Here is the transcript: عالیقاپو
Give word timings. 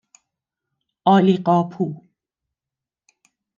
عالیقاپو 1.07 1.85